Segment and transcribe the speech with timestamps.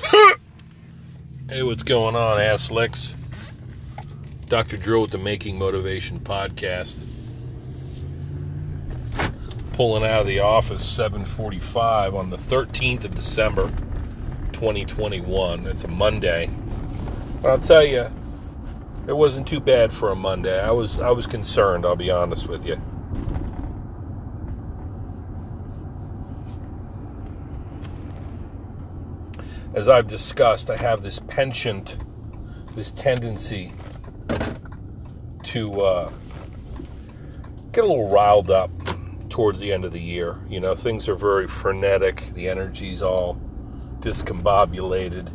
[1.48, 3.14] Hey, what's going on, ass licks?
[4.46, 4.76] Dr.
[4.76, 7.04] Drill with the Making Motivation podcast.
[9.74, 13.68] Pulling out of the office 7:45 on the 13th of December
[14.52, 15.66] 2021.
[15.68, 16.50] It's a Monday.
[17.42, 18.10] But I'll tell you,
[19.06, 20.60] it wasn't too bad for a Monday.
[20.60, 22.80] I was I was concerned, I'll be honest with you.
[29.76, 31.98] As I've discussed, I have this penchant,
[32.74, 33.74] this tendency
[35.42, 36.12] to uh,
[37.72, 38.70] get a little riled up
[39.28, 40.38] towards the end of the year.
[40.48, 43.38] You know, things are very frenetic, the energy's all
[44.00, 45.30] discombobulated.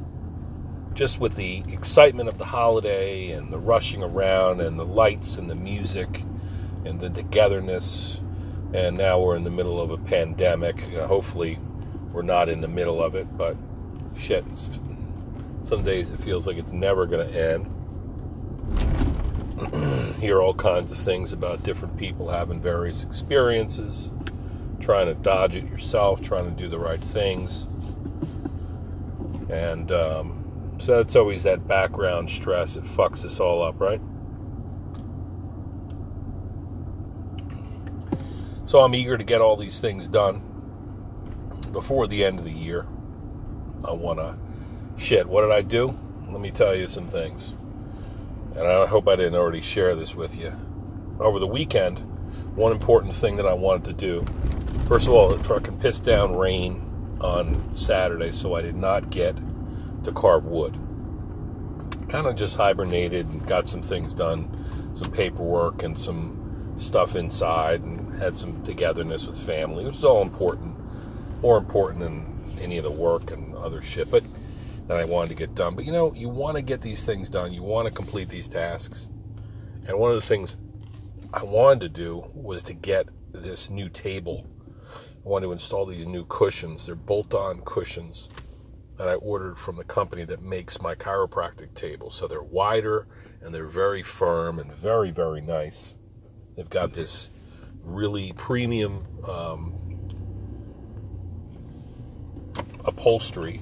[0.95, 5.51] Just with the excitement of the holiday and the rushing around and the lights and
[5.51, 6.23] the music
[6.83, 8.23] and the togetherness.
[8.73, 10.79] And now we're in the middle of a pandemic.
[10.95, 11.59] Hopefully,
[12.11, 13.55] we're not in the middle of it, but
[14.15, 14.43] shit,
[15.67, 17.67] some days it feels like it's never going to end.
[20.19, 24.11] Hear all kinds of things about different people having various experiences,
[24.79, 27.67] trying to dodge it yourself, trying to do the right things.
[29.49, 32.75] And um, so that's always that background stress.
[32.75, 34.01] It fucks us all up, right?
[38.65, 40.41] So I'm eager to get all these things done
[41.71, 42.87] before the end of the year.
[43.85, 44.35] I want to.
[44.97, 45.97] Shit, what did I do?
[46.29, 47.53] Let me tell you some things.
[48.55, 50.53] And I hope I didn't already share this with you.
[51.19, 51.99] Over the weekend,
[52.55, 54.25] one important thing that I wanted to do
[54.91, 56.85] first of all, it fucking pissed down rain
[57.21, 59.37] on Saturday, so I did not get
[60.03, 60.77] to carve wood.
[62.09, 64.49] Kind of just hibernated and got some things done,
[64.93, 70.21] some paperwork and some stuff inside, and had some togetherness with family, which is all
[70.21, 70.75] important.
[71.41, 72.30] More important than
[72.61, 74.23] any of the work and other shit, but
[74.87, 75.75] that I wanted to get done.
[75.75, 77.53] But you know, you want to get these things done.
[77.53, 79.07] You want to complete these tasks.
[79.87, 80.57] And one of the things
[81.33, 84.49] I wanted to do was to get this new table.
[85.25, 86.85] I wanted to install these new cushions.
[86.85, 88.27] They're bolt-on cushions
[88.97, 92.11] that I ordered from the company that makes my chiropractic table.
[92.11, 93.07] So they're wider
[93.41, 95.93] and they're very firm and very, very nice.
[96.55, 97.29] They've got this
[97.81, 99.80] really premium um,
[102.85, 103.61] upholstery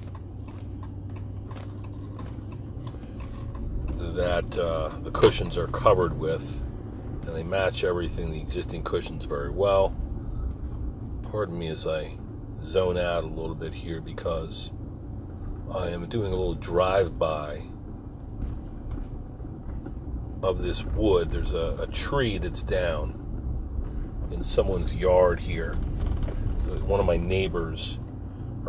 [3.98, 6.62] that uh, the cushions are covered with,
[7.26, 9.96] and they match everything, the existing cushions, very well.
[11.32, 12.18] Pardon me as I
[12.64, 14.72] zone out a little bit here because
[15.74, 17.64] I am doing a little drive by
[20.42, 21.32] of this wood.
[21.32, 23.16] There's a, a, tree that's down
[24.32, 25.78] in someone's yard here.
[26.58, 28.00] So one of my neighbors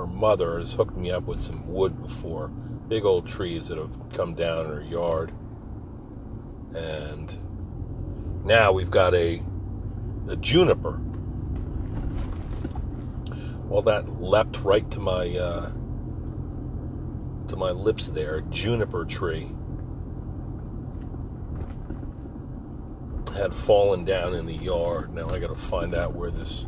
[0.01, 2.49] her mother has hooked me up with some wood before.
[2.89, 5.31] Big old trees that have come down in her yard.
[6.75, 7.39] And
[8.43, 9.43] now we've got a,
[10.27, 10.99] a juniper.
[13.69, 15.71] Well, that leapt right to my uh,
[17.49, 18.41] to my lips there.
[18.41, 19.51] Juniper tree
[23.35, 25.15] had fallen down in the yard.
[25.15, 26.67] Now I got to find out where this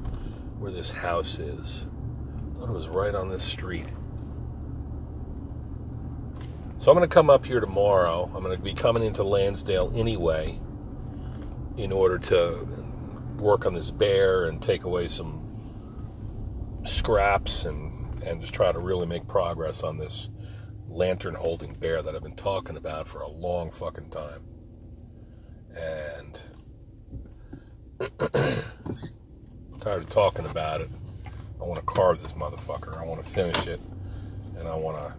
[0.58, 1.86] where this house is
[2.62, 3.88] thought it was right on this street.
[6.78, 8.30] So I'm going to come up here tomorrow.
[8.32, 10.60] I'm going to be coming into Lansdale anyway
[11.76, 12.64] in order to
[13.36, 19.06] work on this bear and take away some scraps and, and just try to really
[19.06, 20.28] make progress on this
[20.88, 24.44] lantern holding bear that I've been talking about for a long fucking time.
[25.74, 26.38] And
[29.80, 30.90] tired of talking about it.
[31.62, 33.00] I want to carve this motherfucker.
[33.00, 33.80] I want to finish it.
[34.58, 35.14] And I want to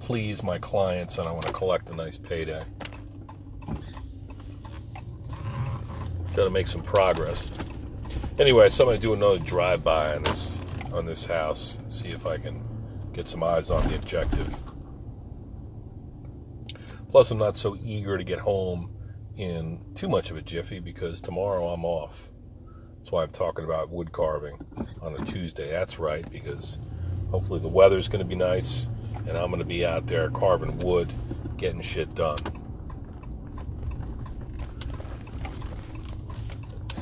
[0.00, 2.64] please my clients and I want to collect a nice payday.
[6.34, 7.48] Got to make some progress.
[8.40, 10.58] Anyway, so I'm going to do another drive-by on this
[10.92, 11.78] on this house.
[11.88, 12.64] See if I can
[13.12, 14.52] get some eyes on the objective.
[17.10, 18.90] Plus, I'm not so eager to get home
[19.36, 22.31] in too much of a jiffy because tomorrow I'm off.
[23.02, 24.56] That's why I'm talking about wood carving
[25.02, 25.72] on a Tuesday.
[25.72, 26.78] That's right, because
[27.32, 28.86] hopefully the weather's going to be nice
[29.26, 31.08] and I'm going to be out there carving wood,
[31.56, 32.38] getting shit done.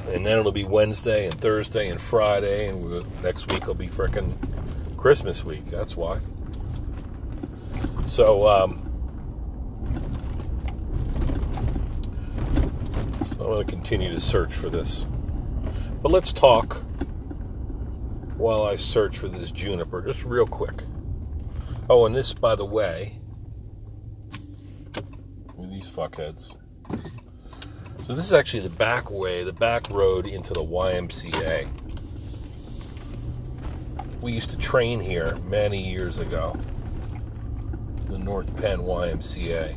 [0.09, 3.89] And then it'll be Wednesday and Thursday and Friday, and we'll, next week will be
[3.89, 4.35] fricking
[4.97, 5.67] Christmas week.
[5.67, 6.21] That's why.
[8.07, 8.81] So, um,
[13.29, 15.05] so I'm going to continue to search for this.
[16.03, 16.83] But let's talk
[18.37, 20.83] while I search for this juniper, just real quick.
[21.89, 23.21] Oh, and this, by the way,
[25.81, 26.57] these fuckheads.
[28.07, 31.69] So this is actually the back way, the back road into the YMCA.
[34.21, 36.59] We used to train here many years ago.
[38.09, 39.77] The North Penn YMCA.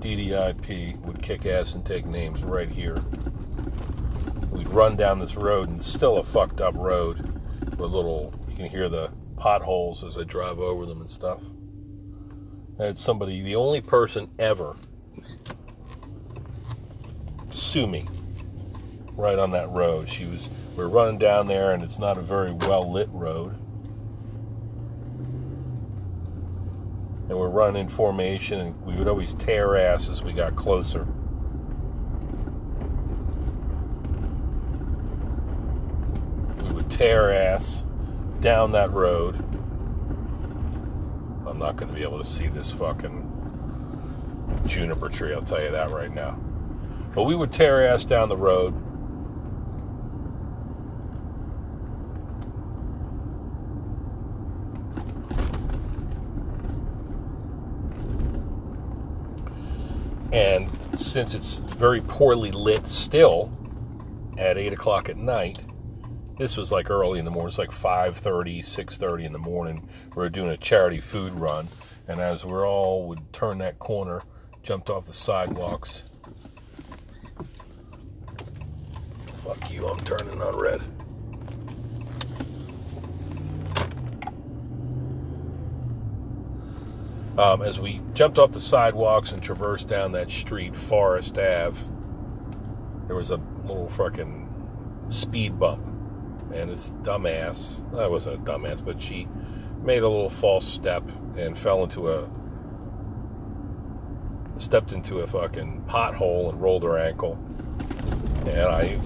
[0.00, 2.96] DDIP would kick ass and take names right here.
[4.52, 7.40] We'd run down this road, and it's still a fucked up road
[7.78, 11.40] with little, you can hear the potholes as I drive over them and stuff.
[12.78, 14.76] I had somebody, the only person ever,
[17.52, 18.06] sue me
[19.14, 20.08] right on that road.
[20.08, 23.54] She was, we are running down there, and it's not a very well lit road.
[27.28, 31.06] And we're running in formation, and we would always tear ass as we got closer.
[36.62, 37.84] We would tear ass
[38.38, 39.34] down that road.
[41.44, 43.28] I'm not going to be able to see this fucking
[44.66, 46.38] juniper tree, I'll tell you that right now.
[47.12, 48.74] But we would tear ass down the road.
[60.32, 63.50] And since it's very poorly lit still
[64.38, 65.58] at 8 o'clock at night,
[66.38, 67.48] this was like early in the morning.
[67.48, 69.88] It's like 5.30, 6.30 in the morning.
[70.16, 71.68] We were doing a charity food run.
[72.08, 74.22] And as we all would turn that corner,
[74.62, 76.04] jumped off the sidewalks.
[79.44, 80.80] Fuck you, I'm turning on red.
[87.38, 91.78] Um, as we jumped off the sidewalks and traversed down that street, Forest Ave,
[93.06, 94.48] there was a little fucking
[95.08, 95.91] speed bump.
[96.52, 99.28] And this dumbass, I wasn't a dumbass, but she
[99.82, 101.02] made a little false step
[101.36, 102.28] and fell into a,
[104.58, 107.38] stepped into a fucking pothole and rolled her ankle.
[108.46, 109.00] And I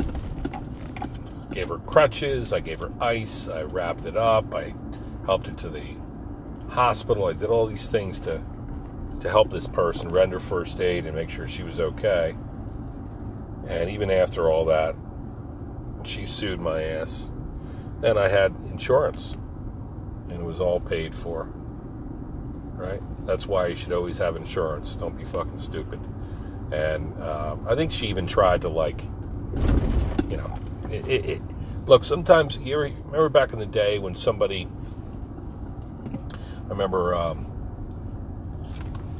[1.52, 4.74] gave her crutches, I gave her ice, I wrapped it up, I
[5.24, 5.96] helped her to the
[6.68, 7.26] hospital.
[7.26, 8.42] I did all these things to
[9.20, 12.36] to help this person render first aid and make sure she was okay.
[13.66, 14.94] And even after all that,
[16.04, 17.28] she sued my ass.
[18.02, 19.36] And I had insurance.
[20.28, 21.48] And it was all paid for.
[22.74, 23.00] Right?
[23.26, 24.94] That's why you should always have insurance.
[24.94, 26.00] Don't be fucking stupid.
[26.72, 29.00] And uh, I think she even tried to, like,
[30.28, 30.58] you know,
[30.90, 31.42] it, it, it,
[31.86, 34.68] look, sometimes, you remember back in the day when somebody
[36.66, 37.46] I remember um,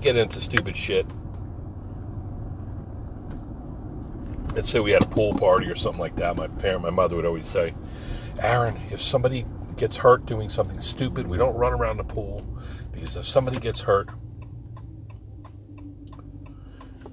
[0.00, 1.06] getting into stupid shit.
[4.52, 6.34] Let's say we had a pool party or something like that.
[6.34, 7.74] My parent, my mother would always say,
[8.40, 9.46] Aaron, if somebody
[9.76, 12.46] gets hurt doing something stupid, we don't run around the pool
[12.92, 14.10] because if somebody gets hurt,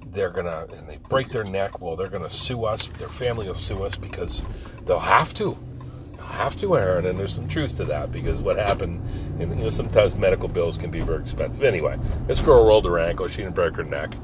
[0.06, 1.80] they're gonna and they break their neck.
[1.80, 2.86] Well, they're gonna sue us.
[2.86, 4.42] Their family will sue us because
[4.84, 5.58] they'll have to
[6.34, 9.00] have to, Aaron, and there's some truth to that because what happened,
[9.40, 11.64] and, you know, sometimes medical bills can be very expensive.
[11.64, 14.14] Anyway, this girl rolled her ankle, she didn't break her neck,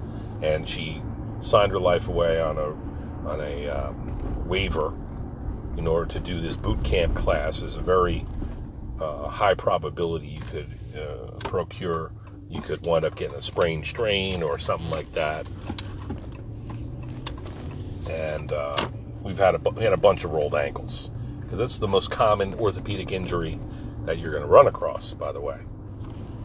[0.42, 1.00] and she
[1.40, 2.90] signed her life away on a
[3.28, 4.92] on a um, waiver
[5.80, 7.62] in order to do this boot camp class.
[7.62, 8.26] Is a very
[9.00, 12.12] uh, high probability you could uh, procure.
[12.50, 15.46] You could wind up getting a sprained strain or something like that.
[18.10, 18.88] And uh,
[19.22, 22.54] we've had a, we had a bunch of rolled ankles because that's the most common
[22.54, 23.58] orthopedic injury
[24.04, 25.60] that you're going to run across, by the way,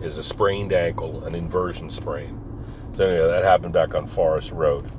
[0.01, 2.39] is a sprained ankle, an inversion sprain.
[2.93, 4.89] So anyway, that happened back on Forest Road.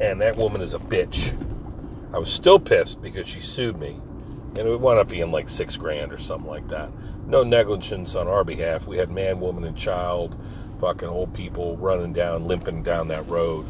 [0.00, 1.36] And that woman is a bitch.
[2.12, 4.00] I was still pissed because she sued me.
[4.56, 6.90] And it wound up being like six grand or something like that.
[7.26, 8.86] No negligence on our behalf.
[8.86, 10.38] We had man, woman, and child,
[10.80, 13.66] fucking old people running down, limping down that road,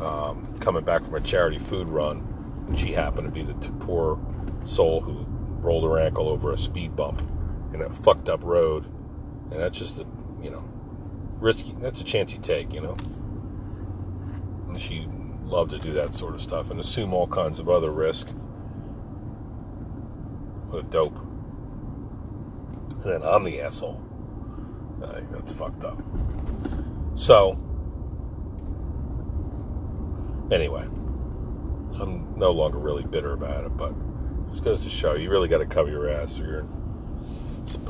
[0.00, 2.32] um, coming back from a charity food run
[2.66, 4.18] and she happened to be the poor
[4.64, 5.24] soul who
[5.60, 7.22] rolled her ankle over a speed bump
[7.72, 8.84] in a fucked up road.
[9.50, 10.06] And that's just a,
[10.42, 10.64] you know,
[11.38, 11.74] risky.
[11.78, 12.96] That's a chance you take, you know.
[14.68, 15.08] And she
[15.46, 18.28] loved to do that sort of stuff and assume all kinds of other risk.
[20.68, 21.16] What a dope.
[23.02, 24.02] And then I'm the asshole.
[25.30, 26.02] That's fucked up.
[27.14, 27.58] So,
[30.50, 30.86] anyway.
[32.00, 35.48] I'm no longer really bitter about it, but it just goes to show you really
[35.48, 36.66] got to cover your ass or you're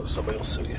[0.06, 0.78] somebody will sue you.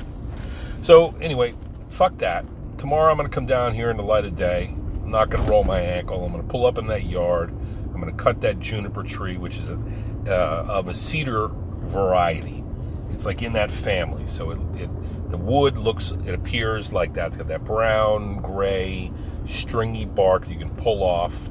[0.82, 1.54] So anyway,
[1.90, 2.44] fuck that.
[2.78, 4.74] Tomorrow I'm going to come down here in the light of day.
[5.08, 6.22] I'm not going to roll my ankle.
[6.22, 7.48] I'm going to pull up in that yard.
[7.48, 9.80] I'm going to cut that juniper tree, which is a,
[10.26, 12.62] uh, of a cedar variety.
[13.08, 14.26] it's like in that family.
[14.26, 17.28] So it, it the wood looks it appears like that.
[17.28, 19.10] It's got that brown, gray,
[19.46, 21.50] stringy bark you can pull off.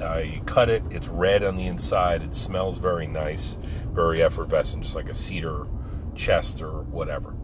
[0.00, 2.22] Uh, you cut it, it's red on the inside.
[2.22, 3.58] It smells very nice,
[3.92, 5.66] very effervescent, just like a cedar
[6.14, 7.34] chest or whatever.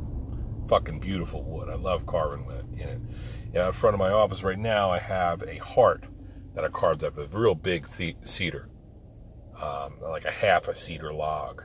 [0.68, 1.68] Fucking beautiful wood.
[1.68, 2.46] I love carving
[2.78, 3.00] in it.
[3.54, 6.06] And out front of my office right now, I have a heart
[6.56, 7.86] that I carved up, a real big
[8.24, 8.68] cedar,
[9.62, 11.62] um, like a half a cedar log.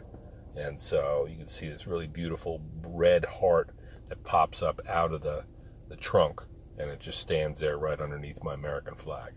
[0.56, 3.72] And so you can see this really beautiful red heart
[4.08, 5.46] that pops up out of the,
[5.88, 6.42] the trunk,
[6.78, 9.34] and it just stands there right underneath my American flag.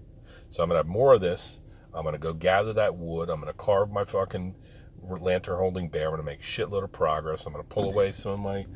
[0.51, 1.59] So I'm gonna have more of this.
[1.95, 3.31] I'm gonna go gather that wood.
[3.31, 4.57] I'm gonna carve my fucking
[5.01, 6.09] lantern holding bear.
[6.09, 7.47] I'm gonna make shitload of progress.
[7.47, 8.67] I'm gonna pull away some of my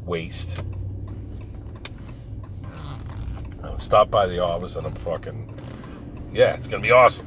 [0.00, 0.62] waste.
[3.78, 5.54] Stop by the office and I'm fucking
[6.32, 7.26] yeah, it's gonna be awesome.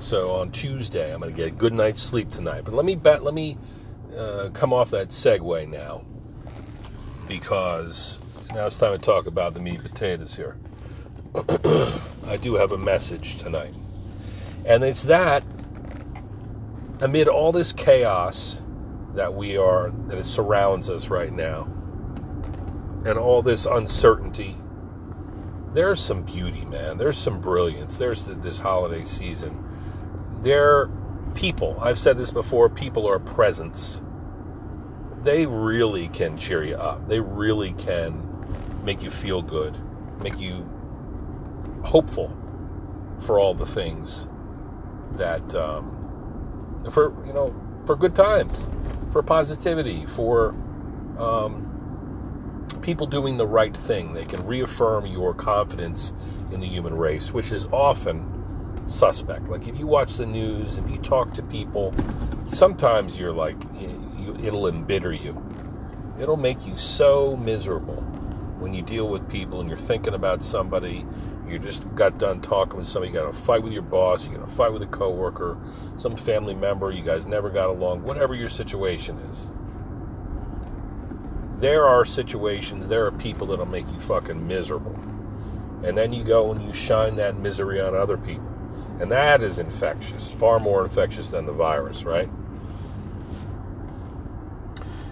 [0.00, 2.64] So on Tuesday, I'm gonna get a good night's sleep tonight.
[2.64, 3.56] But let me bet, let me
[4.16, 6.04] uh, come off that segue now
[7.28, 8.18] because
[8.52, 10.56] now it's time to talk about the meat potatoes here.
[12.26, 13.74] I do have a message tonight.
[14.64, 15.44] And it's that
[17.00, 18.60] amid all this chaos
[19.14, 21.64] that we are, that surrounds us right now,
[23.04, 24.56] and all this uncertainty,
[25.76, 26.96] there's some beauty, man.
[26.96, 27.98] There's some brilliance.
[27.98, 29.62] There's the, this holiday season.
[30.40, 30.88] There,
[31.34, 34.00] people, I've said this before, people are presents.
[35.22, 37.06] They really can cheer you up.
[37.08, 38.26] They really can
[38.84, 39.76] make you feel good,
[40.22, 40.66] make you
[41.84, 42.34] hopeful
[43.20, 44.26] for all the things
[45.12, 47.54] that um, for you know
[47.84, 48.64] for good times,
[49.12, 50.54] for positivity, for
[51.18, 51.65] um,
[52.86, 54.14] people doing the right thing.
[54.14, 56.12] They can reaffirm your confidence
[56.52, 59.48] in the human race, which is often suspect.
[59.48, 61.92] Like if you watch the news, if you talk to people,
[62.52, 65.36] sometimes you're like you, it'll embitter you.
[66.20, 68.02] It'll make you so miserable
[68.60, 71.04] when you deal with people and you're thinking about somebody
[71.48, 74.36] you just got done talking with somebody, you got a fight with your boss, you
[74.36, 75.56] got a fight with a coworker,
[75.96, 79.50] some family member, you guys never got along, whatever your situation is.
[81.58, 84.94] There are situations, there are people that'll make you fucking miserable.
[85.82, 88.46] And then you go and you shine that misery on other people.
[89.00, 92.30] And that is infectious, far more infectious than the virus, right?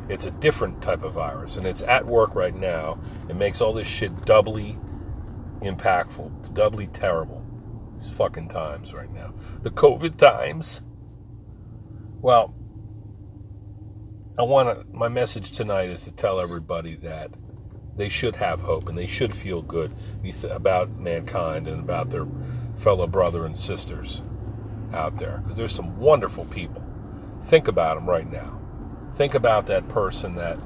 [0.09, 2.99] It's a different type of virus, and it's at work right now.
[3.29, 4.79] It makes all this shit doubly
[5.61, 7.43] impactful, doubly terrible.
[7.99, 9.33] These fucking times right now.
[9.63, 10.83] The COVID times.
[12.21, 12.55] Well,
[14.37, 17.31] I want to, my message tonight is to tell everybody that
[17.97, 19.93] they should have hope and they should feel good
[20.51, 22.27] about mankind and about their
[22.75, 24.23] fellow brother and sisters
[24.93, 25.39] out there.
[25.39, 26.83] Because there's some wonderful people.
[27.45, 28.61] Think about them right now.
[29.15, 30.59] Think about that person that,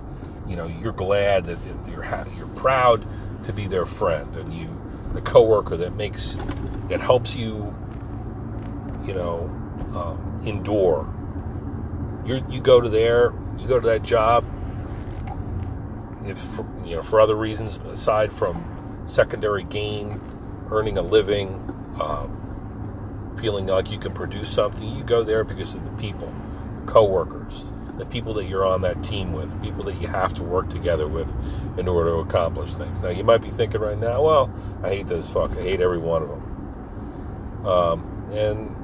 [0.47, 1.59] you know, you're glad that
[1.91, 3.07] you're, you're proud
[3.45, 4.75] to be their friend and you
[5.13, 6.37] the coworker that makes
[6.89, 7.75] that helps you,
[9.07, 9.41] you know,
[9.95, 11.07] um, endure.
[12.25, 14.45] You you go to there, you go to that job.
[16.25, 16.43] If
[16.85, 20.21] you know for other reasons aside from secondary gain,
[20.71, 21.55] earning a living,
[22.00, 26.33] um, feeling like you can produce something, you go there because of the people,
[26.87, 30.69] coworkers, the people that you're on that team with, people that you have to work
[30.71, 31.35] together with
[31.79, 33.00] in order to accomplish things.
[33.00, 35.53] Now, you might be thinking right now, well, I hate those fuck.
[35.53, 37.67] I hate every one of them.
[37.67, 38.77] Um, and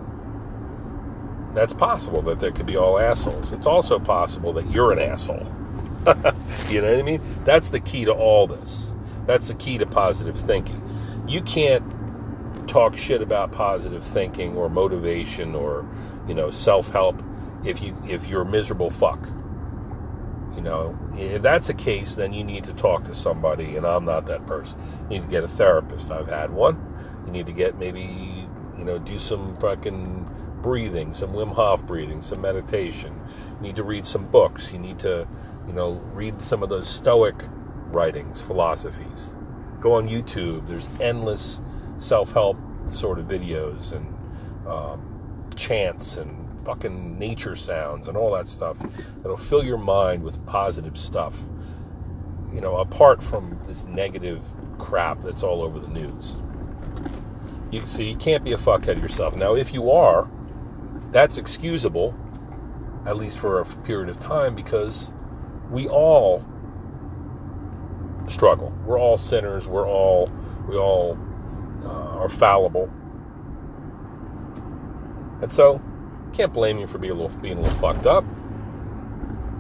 [1.55, 3.53] that's possible that there could be all assholes.
[3.53, 5.47] It's also possible that you're an asshole.
[6.69, 7.23] you know what I mean?
[7.45, 8.93] That's the key to all this.
[9.27, 10.83] That's the key to positive thinking.
[11.27, 11.85] You can't
[12.69, 15.87] talk shit about positive thinking or motivation or,
[16.27, 17.23] you know, self-help
[17.65, 19.29] if you if you're a miserable fuck.
[20.55, 24.05] You know, if that's the case, then you need to talk to somebody, and I'm
[24.05, 24.79] not that person.
[25.03, 26.11] You need to get a therapist.
[26.11, 26.79] I've had one.
[27.27, 28.47] You need to get maybe,
[28.79, 30.31] you know, do some fucking
[30.65, 33.13] breathing, some Wim Hof breathing, some meditation.
[33.57, 34.73] You need to read some books.
[34.73, 35.29] You need to,
[35.67, 37.35] you know, read some of those Stoic
[37.89, 39.35] writings, philosophies.
[39.83, 40.67] Go on YouTube.
[40.67, 41.61] There's endless
[41.99, 42.57] self-help
[42.91, 44.07] sort of videos and
[44.67, 48.79] um, chants and fucking nature sounds and all that stuff
[49.19, 51.39] that'll fill your mind with positive stuff.
[52.55, 54.43] You know, apart from this negative
[54.79, 56.33] crap that's all over the news.
[57.71, 59.37] You, so you can't be a fuckhead yourself.
[59.37, 60.27] Now, if you are,
[61.15, 62.15] that's excusable,
[63.07, 65.13] at least for a period of time, because
[65.71, 66.45] we all
[68.29, 68.73] struggle.
[68.87, 69.69] We're all sinners.
[69.69, 70.31] We're all
[70.69, 71.19] we all
[71.85, 72.91] uh, are fallible,
[75.43, 75.81] and so
[76.35, 78.25] can't blame you for being a little being a little fucked up.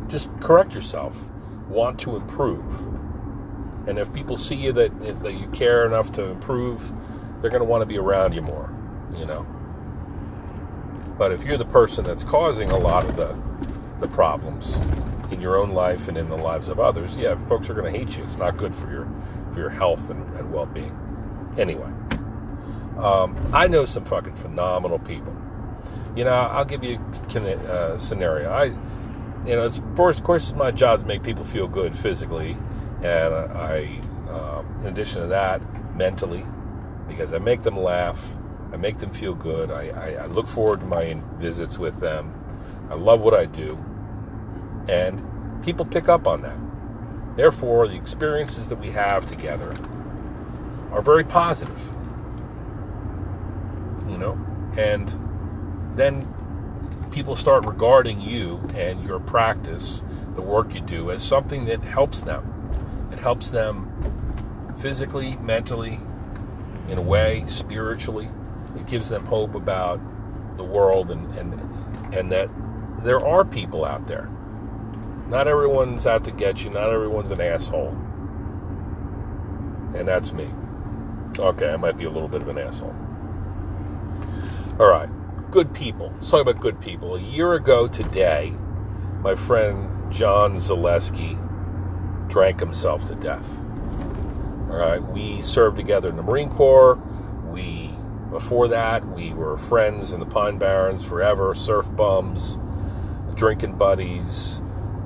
[0.09, 1.17] just correct yourself.
[1.69, 2.81] Want to improve.
[3.89, 6.93] And if people see you that that you care enough to improve,
[7.41, 8.73] they're going to want to be around you more,
[9.17, 9.47] you know.
[11.19, 13.37] But if you're the person that's causing a lot of the
[14.01, 14.77] the problems
[15.31, 17.99] in your own life and in the lives of others, yeah, folks are going to
[17.99, 18.25] hate you.
[18.25, 19.09] It's not good for your
[19.53, 20.95] for your health and, and well-being.
[21.57, 21.91] Anyway,
[22.99, 25.35] um, I know some fucking phenomenal people.
[26.17, 27.01] You know, I'll give you
[27.37, 28.51] a scenario.
[28.51, 28.65] I,
[29.47, 31.97] you know, it's of course, of course, it's my job to make people feel good
[31.97, 32.57] physically,
[33.03, 35.61] and I, um, in addition to that,
[35.97, 36.45] mentally,
[37.09, 38.37] because I make them laugh,
[38.75, 39.71] I make them feel good.
[39.71, 42.35] I, I, I look forward to my visits with them.
[42.91, 43.79] I love what I do,
[44.89, 45.23] and
[45.63, 46.59] people pick up on that.
[47.37, 49.77] Therefore, the experiences that we have together
[50.91, 51.81] are very positive.
[54.09, 54.39] You know,
[54.77, 55.15] and
[55.95, 56.29] then
[57.13, 60.03] people start regarding you and your practice,
[60.35, 62.51] the work you do, as something that helps them.
[63.13, 66.01] It helps them physically, mentally,
[66.89, 68.29] in a way, spiritually.
[68.85, 70.01] It gives them hope about
[70.57, 72.49] the world and, and, and that
[72.99, 74.31] there are people out there.
[75.29, 77.97] Not everyone's out to get you, not everyone's an asshole.
[79.95, 80.49] And that's me.
[81.39, 82.95] Okay, I might be a little bit of an asshole.
[84.79, 85.09] All right
[85.55, 86.13] good people.
[86.17, 87.15] Let's talk about good people.
[87.15, 88.53] A year ago today,
[89.21, 91.39] my friend John Zaleski
[92.29, 93.57] drank himself to death.
[94.69, 97.01] All right, we served together in the Marine Corps.
[98.35, 102.59] Before that, we were friends in the Pine Barrens forever, surf bums,
[103.37, 104.61] drinking buddies.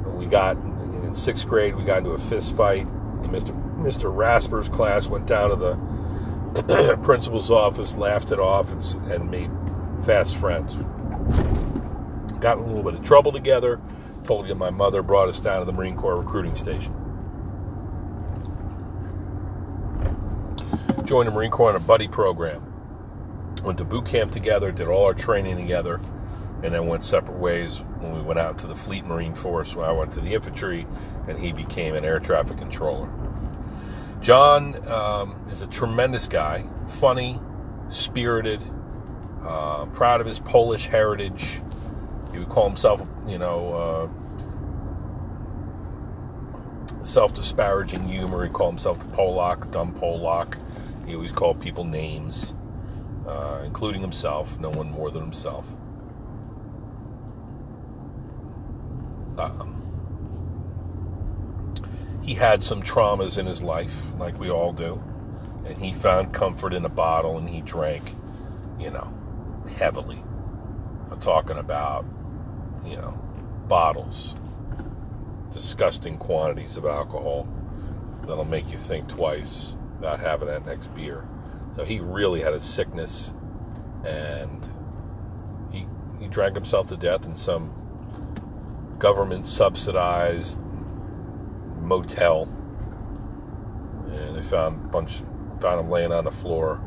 [0.06, 2.88] We got in sixth grade, we got into a fist fight.
[3.24, 3.52] Mr.
[3.76, 4.04] Mr.
[4.04, 9.50] Rasper's class went down to the principal's office, laughed it off, and, and made
[10.06, 10.76] fast friends.
[12.40, 13.78] Got in a little bit of trouble together.
[14.24, 16.94] Told you my mother brought us down to the Marine Corps recruiting station.
[21.04, 22.67] Joined the Marine Corps on a buddy program.
[23.62, 26.00] Went to boot camp together, did all our training together,
[26.62, 29.86] and then went separate ways when we went out to the Fleet Marine Force, where
[29.86, 30.86] I went to the infantry,
[31.26, 33.08] and he became an air traffic controller.
[34.20, 36.64] John um, is a tremendous guy,
[37.00, 37.40] funny,
[37.88, 38.62] spirited,
[39.42, 41.60] uh, proud of his Polish heritage.
[42.32, 44.10] He would call himself, you know,
[46.94, 48.44] uh, self disparaging humor.
[48.44, 50.58] He'd call himself the Polak, dumb Polak.
[51.06, 52.52] He always called people names,
[53.28, 55.66] uh, including himself, no one more than himself.
[59.36, 59.74] Um,
[62.24, 65.02] he had some traumas in his life, like we all do,
[65.66, 68.14] and he found comfort in a bottle and he drank,
[68.80, 69.12] you know,
[69.76, 70.22] heavily.
[71.10, 72.04] I'm talking about,
[72.84, 73.10] you know,
[73.68, 74.34] bottles,
[75.52, 77.46] disgusting quantities of alcohol
[78.22, 81.26] that'll make you think twice about having that next beer.
[81.78, 83.32] So he really had a sickness
[84.04, 84.72] and
[85.70, 85.86] he
[86.18, 87.72] he drank himself to death in some
[88.98, 90.58] government subsidized
[91.80, 92.48] motel.
[94.10, 95.22] And they found a bunch
[95.60, 96.80] found him laying on the floor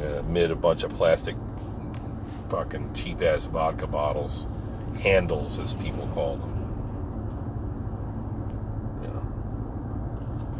[0.00, 1.36] uh, amid a bunch of plastic
[2.48, 4.46] fucking cheap ass vodka bottles,
[5.00, 6.52] handles as people call them.
[9.02, 9.26] You know,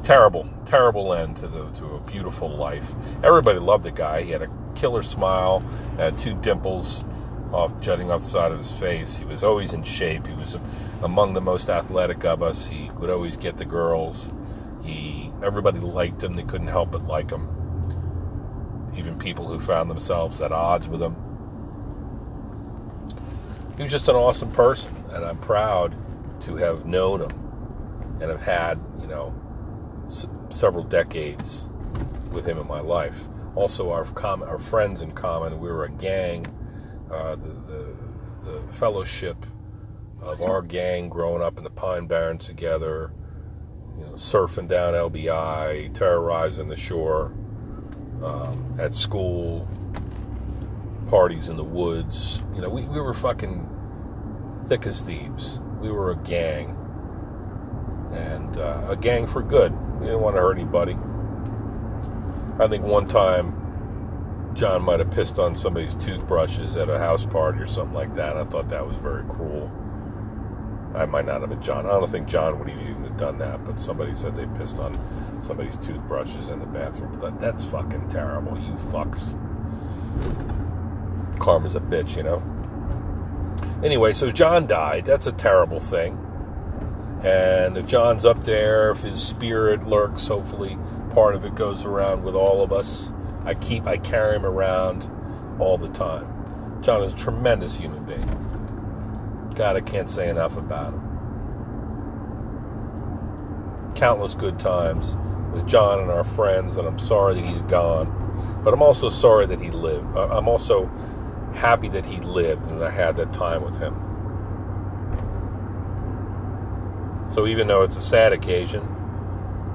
[0.06, 2.94] terrible, terrible end to the to a beautiful life.
[3.24, 4.22] Everybody loved the guy.
[4.22, 5.60] He had a killer smile,
[5.96, 7.04] had two dimples
[7.52, 9.16] off jutting off the side of his face.
[9.16, 10.28] He was always in shape.
[10.28, 10.56] He was
[11.02, 12.68] among the most athletic of us.
[12.68, 14.30] He would always get the girls.
[14.84, 16.36] He everybody liked him.
[16.36, 17.48] They couldn't help but like him.
[18.96, 21.16] Even people who found themselves at odds with him
[23.76, 25.94] he was just an awesome person, and I'm proud
[26.42, 27.30] to have known him
[28.20, 29.34] and have had, you know,
[30.06, 31.68] s- several decades
[32.30, 33.28] with him in my life.
[33.54, 35.58] Also, our com- our friends in common.
[35.60, 36.46] We were a gang.
[37.10, 37.96] Uh, the, the,
[38.50, 39.46] the fellowship
[40.20, 43.12] of our gang growing up in the Pine Barrens together,
[43.96, 47.32] you know, surfing down LBI, terrorizing the shore,
[48.24, 49.68] um, at school,
[51.08, 52.42] parties in the woods.
[52.54, 53.68] You know, we, we were fucking
[54.68, 55.60] thick as thieves.
[55.80, 56.76] We were a gang.
[58.12, 59.72] And uh, a gang for good.
[59.98, 60.96] We didn't want to hurt anybody.
[62.58, 67.60] I think one time John might have pissed on somebody's toothbrushes at a house party
[67.60, 68.36] or something like that.
[68.36, 69.70] I thought that was very cruel.
[70.94, 71.86] I might not have been John.
[71.86, 74.78] I don't think John would have even have done that, but somebody said they pissed
[74.78, 74.98] on
[75.42, 77.18] somebody's toothbrushes in the bathroom.
[77.20, 78.58] But that's fucking terrible.
[78.58, 79.36] You fucks
[81.38, 82.42] karma's a bitch, you know?
[83.84, 85.04] Anyway, so John died.
[85.04, 86.18] That's a terrible thing.
[87.24, 90.78] And if John's up there, if his spirit lurks, hopefully
[91.10, 93.10] part of it goes around with all of us.
[93.44, 95.10] I keep, I carry him around
[95.58, 96.82] all the time.
[96.82, 99.52] John is a tremendous human being.
[99.54, 101.02] God, I can't say enough about him.
[103.94, 105.16] Countless good times
[105.54, 108.60] with John and our friends, and I'm sorry that he's gone.
[108.62, 110.14] But I'm also sorry that he lived.
[110.14, 110.90] Uh, I'm also
[111.54, 114.05] happy that he lived and I had that time with him.
[117.36, 118.80] So even though it's a sad occasion,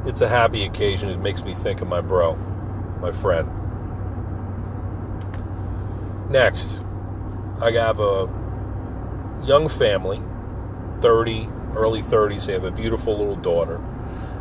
[0.08, 1.10] it's a happy occasion.
[1.10, 2.36] It makes me think of my bro,
[3.00, 3.47] my friend.
[6.32, 6.80] Next,
[7.62, 8.28] I have a
[9.45, 10.24] young family,
[11.02, 12.47] 30, early 30s.
[12.47, 13.80] They have a beautiful little daughter.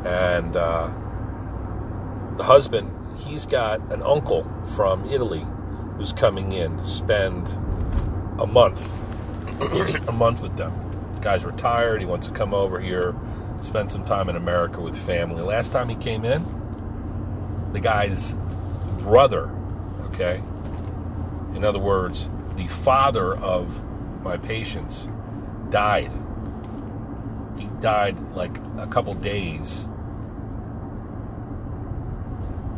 [0.07, 0.91] And uh,
[2.39, 5.47] the husband, he's got an uncle from Italy
[5.99, 7.49] who's coming in to spend
[8.39, 8.91] a month,
[10.09, 10.90] a month with them.
[11.21, 12.01] Guy's retired.
[12.01, 13.15] He wants to come over here,
[13.61, 15.43] spend some time in America with family.
[15.43, 16.45] Last time he came in,
[17.73, 18.35] the guy's
[19.01, 19.51] brother,
[20.07, 20.43] okay?
[21.55, 23.85] In other words, the father of
[24.23, 25.09] my patients
[25.71, 26.11] died.
[27.59, 29.87] He died like a couple days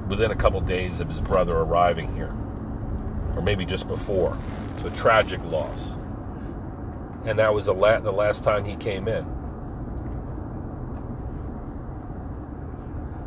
[0.08, 2.34] within a couple days of his brother arriving here,
[3.36, 4.36] or maybe just before.
[4.84, 5.94] A tragic loss.
[7.24, 9.26] And that was the, la- the last time he came in.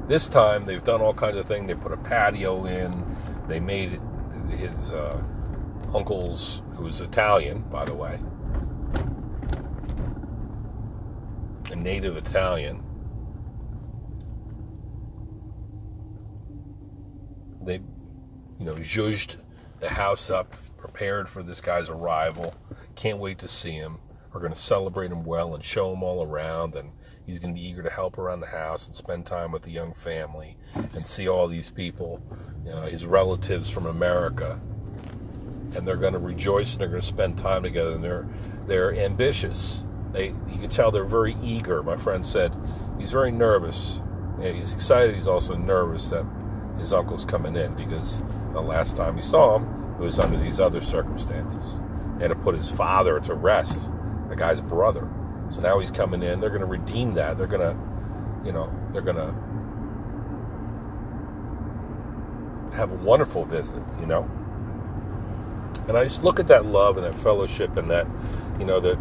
[0.07, 1.67] This time they've done all kinds of things.
[1.67, 3.15] They put a patio in.
[3.47, 3.99] They made
[4.49, 5.21] his uh,
[5.93, 8.19] uncle's, who's Italian, by the way,
[11.71, 12.83] a native Italian.
[17.61, 17.75] They,
[18.59, 19.37] you know, zhuzhed
[19.79, 22.53] the house up, prepared for this guy's arrival.
[22.95, 23.99] Can't wait to see him.
[24.33, 26.75] We're going to celebrate him well and show him all around.
[26.75, 26.91] And
[27.25, 29.71] he's going to be eager to help around the house and spend time with the
[29.71, 30.57] young family
[30.93, 32.21] and see all these people,
[32.65, 34.59] know, his relatives from America.
[35.75, 37.93] And they're going to rejoice and they're going to spend time together.
[37.93, 38.27] And they're
[38.65, 39.83] they're ambitious.
[40.11, 41.83] They you can tell they're very eager.
[41.83, 42.55] My friend said
[42.97, 44.01] he's very nervous.
[44.39, 45.15] Yeah, he's excited.
[45.15, 46.25] He's also nervous that
[46.79, 50.59] his uncle's coming in because the last time he saw him, it was under these
[50.59, 51.77] other circumstances.
[52.19, 53.89] Had to put his father to rest,
[54.29, 55.09] the guy's brother.
[55.51, 56.39] So now he's coming in.
[56.39, 57.37] They're going to redeem that.
[57.37, 57.77] They're going to,
[58.45, 59.33] you know, they're going to
[62.75, 64.29] have a wonderful visit, you know.
[65.87, 68.07] And I just look at that love and that fellowship and that,
[68.59, 68.97] you know, that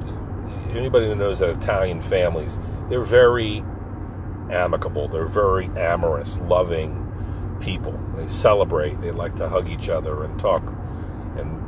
[0.77, 3.64] anybody who knows that Italian families, they're very
[4.50, 5.09] amicable.
[5.09, 7.00] They're very amorous, loving
[7.61, 7.98] people.
[8.16, 9.00] They celebrate.
[9.00, 10.62] They like to hug each other and talk
[11.37, 11.62] and,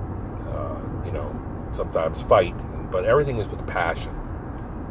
[0.49, 1.33] uh, you know,
[1.77, 2.57] sometimes fight.
[2.91, 4.15] But everything is with passion.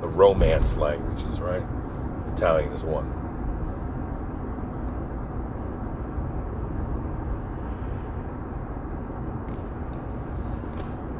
[0.01, 1.63] The romance languages, right?
[2.33, 3.11] Italian is one.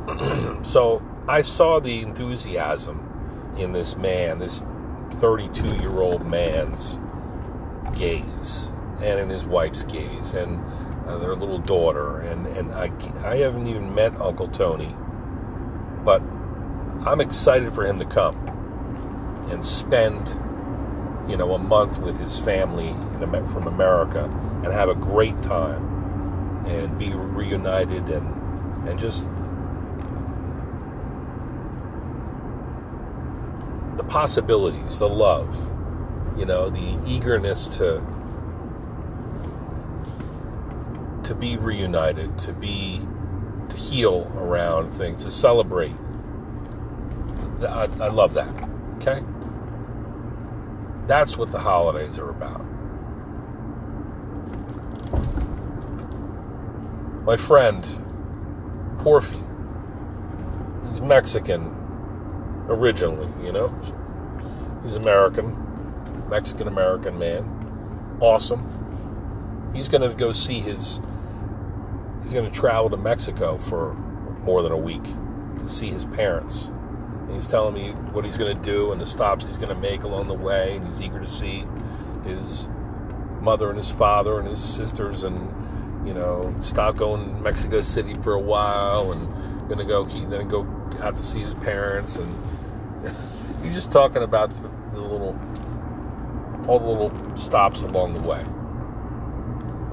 [0.63, 3.01] so I saw the enthusiasm
[3.57, 4.63] in this man, this
[5.13, 6.99] 32 year old man's
[7.95, 8.69] gaze,
[9.01, 10.63] and in his wife's gaze, and
[11.07, 12.19] uh, their little daughter.
[12.19, 12.91] And, and I,
[13.23, 14.95] I haven't even met Uncle Tony,
[16.05, 16.21] but
[17.05, 18.35] I'm excited for him to come
[19.49, 20.39] and spend,
[21.27, 24.23] you know, a month with his family in, from America
[24.63, 29.25] and have a great time and be reunited and, and just
[33.97, 35.55] the possibilities, the love,
[36.37, 38.03] you know, the eagerness to
[41.23, 43.01] to be reunited, to be
[43.75, 45.95] to heal around things, to celebrate.
[47.61, 48.69] I, I love that.
[48.97, 49.23] Okay,
[51.07, 52.63] that's what the holidays are about.
[57.25, 57.83] My friend
[58.97, 59.41] Porfi,
[60.89, 61.75] he's Mexican
[62.67, 63.69] originally, you know.
[64.83, 65.55] He's American,
[66.29, 68.17] Mexican American man.
[68.19, 69.71] Awesome.
[69.73, 71.01] He's going to go see his.
[72.25, 73.93] He's going to travel to Mexico for
[74.43, 76.67] more than a week to see his parents.
[76.67, 79.75] And he's telling me what he's going to do and the stops he's going to
[79.75, 81.65] make along the way, and he's eager to see
[82.25, 82.67] his
[83.39, 85.37] mother and his father and his sisters, and
[86.05, 90.47] you know, stop going to Mexico City for a while, and going to go then
[90.47, 90.61] go
[91.01, 92.35] out to see his parents and
[93.65, 95.39] He's just talking about the, the little,
[96.67, 98.45] all the little stops along the way,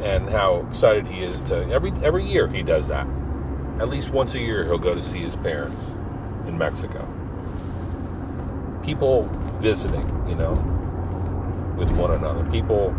[0.02, 3.06] and how excited he is to every every year he does that.
[3.78, 5.94] At least once a year he'll go to see his parents
[6.46, 7.08] in Mexico.
[8.82, 9.28] People
[9.60, 10.54] visiting, you know,
[11.76, 12.44] with one another.
[12.50, 12.94] People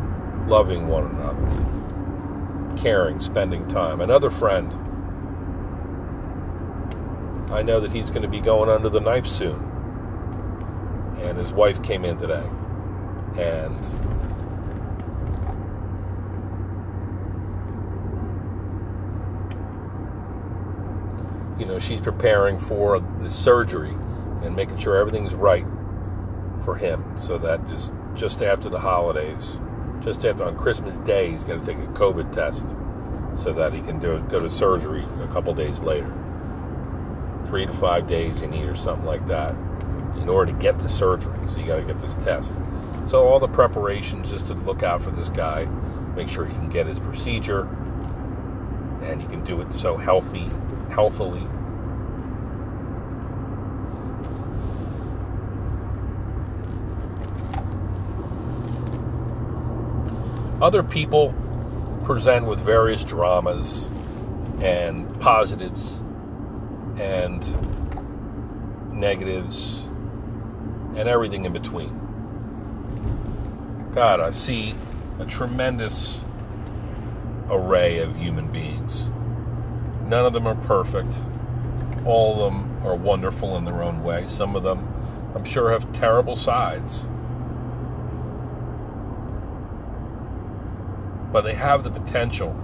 [0.48, 4.02] loving one another, caring, spending time.
[4.02, 4.72] Another friend,
[7.52, 9.70] I know that he's going to be going under the knife soon.
[11.22, 12.44] And his wife came in today.
[13.38, 13.78] And
[21.64, 23.96] you know, she's preparing for the surgery
[24.44, 25.66] and making sure everything's right
[26.66, 27.06] for him.
[27.18, 29.62] So that just just after the holidays,
[30.02, 32.76] just after on Christmas Day, he's going to take a COVID test
[33.34, 36.14] so that he can do go to surgery a couple days later.
[37.48, 39.52] Three to five days you need, or something like that,
[40.18, 41.34] in order to get the surgery.
[41.48, 42.56] So you got to get this test.
[43.06, 45.64] So all the preparations just to look out for this guy,
[46.14, 47.70] make sure he can get his procedure,
[49.02, 50.50] and he can do it so healthy,
[50.94, 51.48] healthily.
[60.62, 61.34] Other people
[62.04, 63.90] present with various dramas
[64.62, 66.00] and positives
[66.98, 67.44] and
[68.94, 69.82] negatives
[70.96, 72.00] and everything in between.
[73.94, 74.76] God, I see
[75.20, 76.24] a tremendous
[77.50, 79.10] array of human beings.
[80.14, 81.22] None of them are perfect.
[82.06, 84.28] All of them are wonderful in their own way.
[84.28, 84.88] Some of them,
[85.34, 87.08] I'm sure, have terrible sides.
[91.32, 92.56] but they have the potential.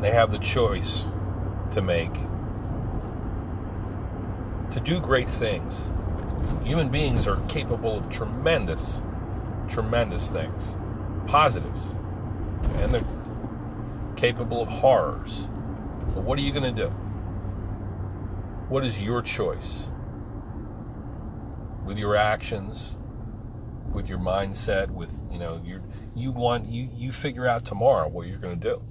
[0.00, 1.06] They have the choice
[1.70, 2.12] to make
[4.72, 5.88] to do great things.
[6.62, 9.00] Human beings are capable of tremendous,
[9.66, 10.76] tremendous things,
[11.26, 11.94] positives,
[12.80, 13.06] and they're
[14.16, 15.48] capable of horrors.
[16.12, 16.88] So, what are you going to do?
[18.68, 19.88] What is your choice?
[21.84, 22.96] With your actions,
[23.92, 25.82] with your mindset, with you know your
[26.14, 28.82] you want you you figure out tomorrow what you're going to do.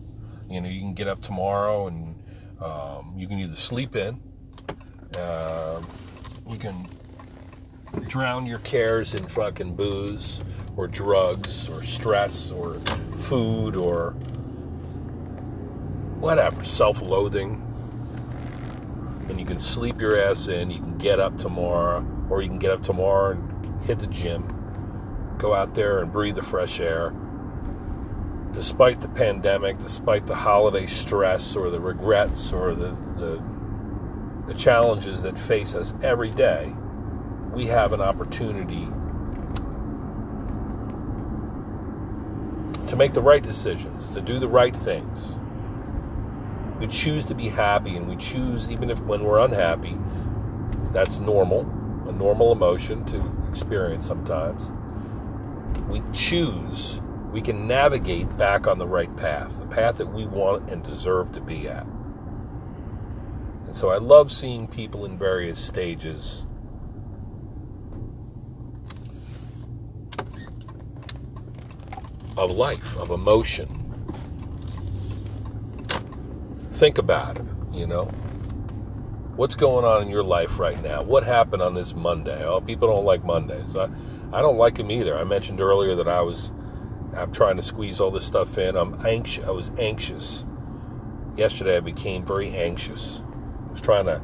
[0.50, 2.16] You know, you can get up tomorrow and
[2.62, 4.20] um, you can either sleep in,
[5.18, 5.82] uh,
[6.48, 6.88] you can
[8.08, 10.42] drown your cares in fucking booze
[10.76, 12.76] or drugs or stress or
[13.28, 14.16] food or
[16.20, 17.66] whatever, self-loathing.
[19.30, 20.70] And you can sleep your ass in.
[20.72, 24.48] You can get up tomorrow, or you can get up tomorrow and hit the gym
[25.40, 27.14] go out there and breathe the fresh air.
[28.52, 33.42] Despite the pandemic, despite the holiday stress or the regrets or the, the,
[34.48, 36.74] the challenges that face us every day,
[37.54, 38.86] we have an opportunity
[42.88, 45.36] to make the right decisions, to do the right things.
[46.80, 49.98] We choose to be happy and we choose, even if when we're unhappy,
[50.92, 51.62] that's normal,
[52.08, 54.72] a normal emotion to experience sometimes
[55.90, 60.70] we choose, we can navigate back on the right path, the path that we want
[60.70, 61.86] and deserve to be at.
[63.66, 66.46] And so I love seeing people in various stages
[72.38, 73.79] of life, of emotion.
[76.80, 78.06] Think about it, you know.
[79.36, 81.04] What's going on in your life right now?
[81.04, 82.42] What happened on this Monday?
[82.46, 83.76] Oh, people don't like Mondays.
[83.76, 83.90] I,
[84.32, 85.18] I don't like them either.
[85.18, 86.54] I mentioned earlier that I was
[87.14, 88.78] I'm trying to squeeze all this stuff in.
[88.78, 89.46] I'm anxious.
[89.46, 90.46] I was anxious.
[91.36, 93.22] Yesterday I became very anxious.
[93.68, 94.22] I was trying to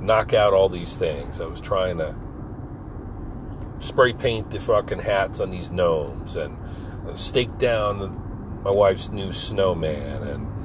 [0.00, 1.42] knock out all these things.
[1.42, 2.16] I was trying to
[3.80, 6.56] spray paint the fucking hats on these gnomes and
[7.16, 10.55] stake down my wife's new snowman and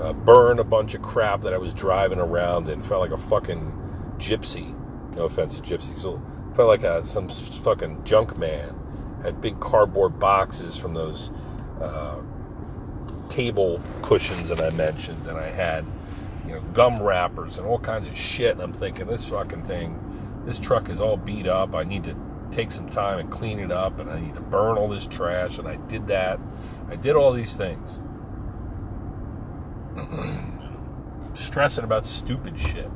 [0.00, 3.16] uh, burn a bunch of crap that I was driving around and Felt like a
[3.16, 3.72] fucking
[4.18, 4.74] gypsy.
[5.14, 5.98] No offense to gypsies.
[5.98, 6.20] So
[6.54, 8.74] felt like a, some fucking junk man.
[9.22, 11.30] Had big cardboard boxes from those
[11.80, 12.16] uh,
[13.28, 15.84] table cushions that I mentioned, and I had
[16.46, 18.52] you know gum wrappers and all kinds of shit.
[18.52, 19.98] And I'm thinking, this fucking thing,
[20.44, 21.74] this truck is all beat up.
[21.74, 22.14] I need to
[22.52, 25.58] take some time and clean it up, and I need to burn all this trash.
[25.58, 26.38] And I did that.
[26.88, 28.00] I did all these things.
[31.34, 32.90] Stressing about stupid shit.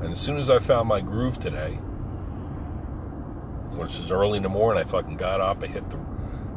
[0.00, 1.74] And as soon as I found my groove today,
[3.76, 5.98] which is early in the morning, I fucking got up, I hit the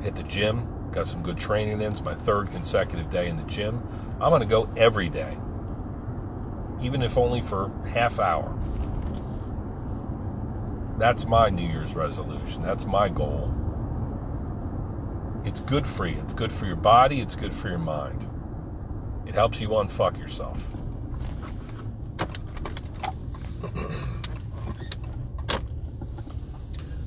[0.01, 1.91] hit the gym, got some good training in.
[1.91, 3.81] It's my third consecutive day in the gym.
[4.19, 5.37] I'm gonna go every day.
[6.81, 8.53] Even if only for half hour.
[10.97, 12.61] That's my New Year's resolution.
[12.61, 13.53] That's my goal.
[15.45, 16.17] It's good for you.
[16.19, 17.21] It's good for your body.
[17.21, 18.27] It's good for your mind.
[19.27, 20.59] It helps you unfuck yourself.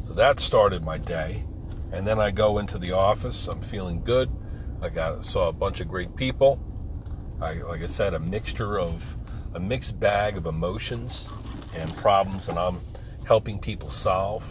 [0.06, 1.44] so that started my day.
[1.90, 3.48] And then I go into the office.
[3.48, 4.30] I'm feeling good.
[4.80, 6.60] I got saw a bunch of great people.
[7.40, 9.16] I, like I said, a mixture of
[9.54, 11.26] a mixed bag of emotions
[11.74, 12.80] and problems, and I'm
[13.24, 14.44] helping people solve.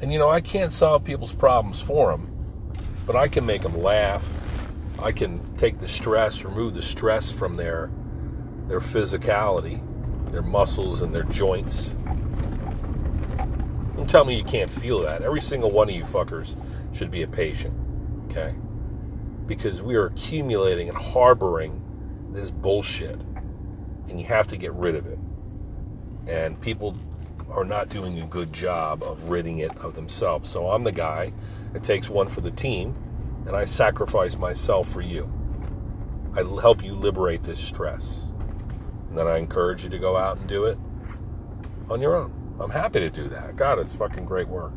[0.00, 2.33] And you know, I can't solve people's problems for them,
[3.06, 4.26] but I can make them laugh.
[4.98, 7.90] I can take the stress, remove the stress from their
[8.68, 9.82] their physicality,
[10.32, 11.94] their muscles and their joints.
[13.94, 15.22] Don't tell me you can't feel that.
[15.22, 16.56] Every single one of you fuckers
[16.94, 17.74] should be a patient,
[18.30, 18.54] okay?
[19.46, 21.80] Because we are accumulating and harboring
[22.32, 23.20] this bullshit,
[24.08, 25.18] and you have to get rid of it.
[26.26, 26.96] And people
[27.50, 30.50] are not doing a good job of ridding it of themselves.
[30.50, 31.32] So I'm the guy
[31.74, 32.94] that takes one for the team,
[33.46, 35.30] and I sacrifice myself for you.
[36.34, 38.24] I help you liberate this stress.
[39.08, 40.78] And then I encourage you to go out and do it
[41.90, 42.32] on your own.
[42.58, 43.56] I'm happy to do that.
[43.56, 44.72] God, it's fucking great work.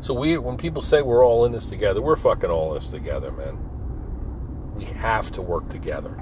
[0.00, 2.90] So we, when people say we're all in this together, we're fucking all in this
[2.90, 3.77] together, man.
[4.78, 6.16] We have to work together,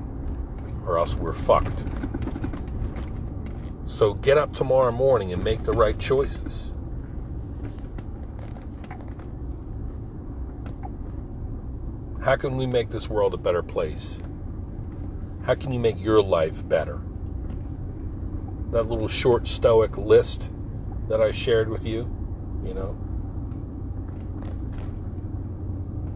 [0.87, 1.85] or else we're fucked.
[3.85, 6.73] So get up tomorrow morning and make the right choices.
[12.23, 14.17] How can we make this world a better place?
[15.45, 17.01] How can you make your life better?
[18.73, 20.51] That little short stoic list
[21.09, 22.11] that I shared with you,
[22.65, 22.99] you know,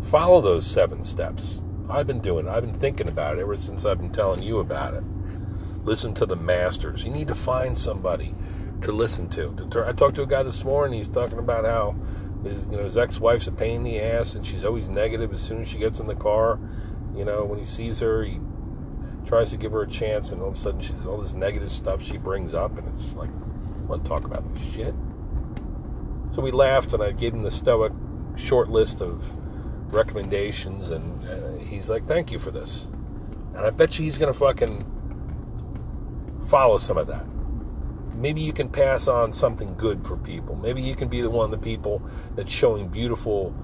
[0.02, 1.60] follow those seven steps.
[1.90, 2.50] I've been doing it.
[2.50, 5.02] I've been thinking about it ever since I've been telling you about it.
[5.84, 7.04] Listen to the masters.
[7.04, 8.34] You need to find somebody
[8.82, 9.54] to listen to.
[9.86, 10.98] I talked to a guy this morning.
[10.98, 11.96] He's talking about how
[12.44, 15.42] his, you know, his ex-wife's a pain in the ass, and she's always negative as
[15.42, 16.58] soon as she gets in the car.
[17.14, 18.40] You know, when he sees her, he
[19.26, 21.70] tries to give her a chance, and all of a sudden, she's all this negative
[21.70, 24.94] stuff she brings up, and it's like, I want to talk about this shit.
[26.30, 27.92] So we laughed, and I gave him the stoic
[28.36, 29.24] short list of
[29.92, 32.86] recommendations, and uh, he's like, "Thank you for this."
[33.54, 34.84] And I bet you he's gonna fucking
[36.48, 37.24] follow some of that.
[38.14, 40.56] Maybe you can pass on something good for people.
[40.56, 42.02] Maybe you can be the one of the people
[42.34, 43.54] that's showing beautiful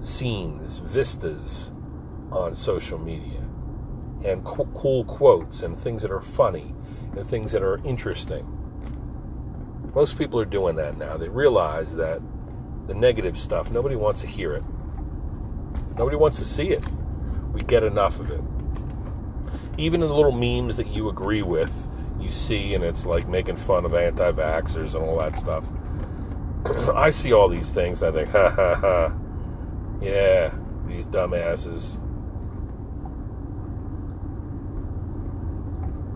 [0.00, 1.72] scenes, vistas
[2.30, 3.40] on social media,
[4.24, 6.74] and co- cool quotes, and things that are funny,
[7.16, 8.46] and things that are interesting.
[9.94, 11.16] Most people are doing that now.
[11.16, 12.20] They realize that
[12.86, 14.62] the negative stuff, nobody wants to hear it.
[15.98, 16.84] Nobody wants to see it.
[17.52, 18.40] We get enough of it.
[19.76, 21.88] Even in the little memes that you agree with,
[22.20, 25.64] you see, and it's like making fun of anti vaxxers and all that stuff.
[26.94, 29.12] I see all these things, I think, ha ha ha.
[30.00, 30.54] Yeah,
[30.86, 32.00] these dumbasses.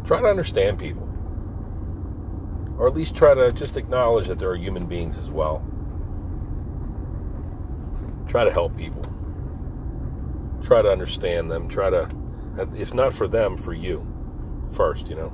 [0.07, 1.09] Try to understand people.
[2.79, 5.64] Or at least try to just acknowledge that there are human beings as well.
[8.27, 9.12] Try to help people.
[10.62, 11.68] Try to understand them.
[11.68, 12.11] Try to,
[12.77, 14.07] if not for them, for you
[14.72, 15.33] first, you know.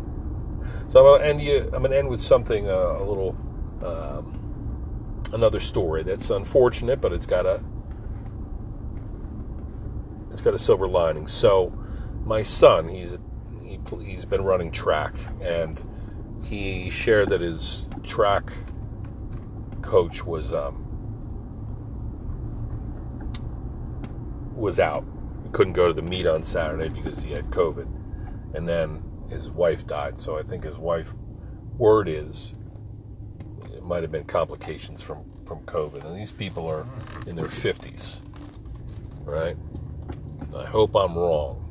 [0.88, 1.70] So I'm gonna end you.
[1.72, 3.36] I'm gonna end with something uh, a little,
[3.82, 7.62] um, another story that's unfortunate, but it's got a,
[10.30, 11.26] it's got a silver lining.
[11.26, 11.72] So,
[12.24, 13.18] my son, he's
[13.62, 15.82] he, he's been running track, and
[16.44, 18.50] he shared that his track
[19.82, 20.84] coach was um,
[24.54, 25.04] was out.
[25.52, 27.88] Couldn't go to the meet on Saturday because he had COVID,
[28.54, 30.20] and then his wife died.
[30.20, 31.12] So I think his wife,
[31.76, 32.54] word is,
[33.72, 36.04] it might have been complications from from COVID.
[36.04, 36.86] And these people are
[37.26, 38.20] in their 50s,
[39.24, 39.56] right?
[40.54, 41.64] I hope I'm wrong,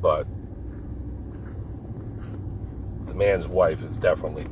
[0.00, 0.26] but
[3.06, 4.46] the man's wife is definitely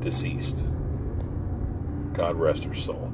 [0.00, 0.68] deceased.
[2.12, 3.12] God rest her soul.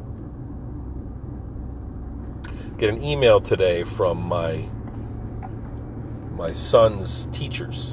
[2.79, 4.69] Get an email today from my
[6.33, 7.93] my son's teachers,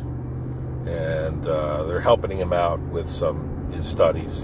[0.86, 4.44] and uh, they're helping him out with some his studies,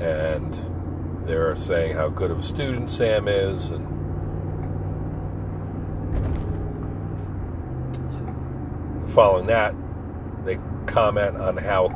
[0.00, 0.52] and
[1.24, 3.86] they're saying how good of a student Sam is, and
[9.10, 9.72] following that,
[10.44, 11.90] they comment on how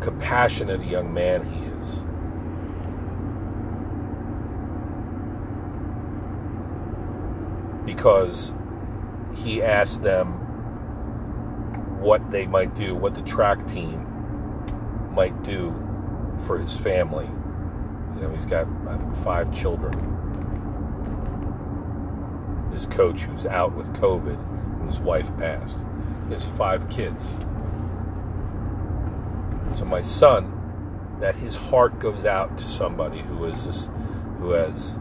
[0.00, 1.67] compassionate a young man he is.
[7.98, 8.54] Because
[9.34, 10.34] he asked them
[11.98, 14.06] what they might do, what the track team
[15.10, 15.74] might do
[16.46, 17.28] for his family.
[18.14, 18.68] You know, he's got
[19.24, 19.92] five children.
[22.72, 24.38] his coach who's out with COVID
[24.78, 25.78] and his wife passed.
[26.28, 27.34] his five kids.
[29.72, 30.54] So my son,
[31.18, 33.88] that his heart goes out to somebody who is this,
[34.38, 35.00] who has